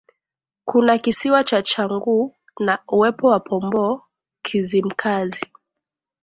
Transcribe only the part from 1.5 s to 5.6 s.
changuu na uwepo wa pomboo kizimkazi